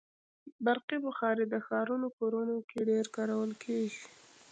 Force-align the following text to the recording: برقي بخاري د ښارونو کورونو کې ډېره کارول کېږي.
برقي 0.65 0.97
بخاري 1.07 1.45
د 1.49 1.55
ښارونو 1.65 2.07
کورونو 2.17 2.55
کې 2.69 2.79
ډېره 2.89 3.07
کارول 3.17 3.51
کېږي. 3.63 4.01